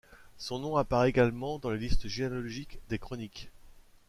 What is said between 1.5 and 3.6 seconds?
dans les listes généalogiques des Chroniques.